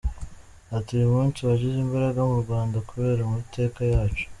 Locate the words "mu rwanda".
2.29-2.77